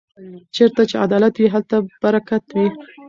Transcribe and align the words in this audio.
چېرته 0.55 0.81
چې 0.89 0.95
عدالت 1.05 1.33
وي 1.37 1.47
هلته 1.55 1.75
برکت 2.03 2.43
وي. 2.55 2.67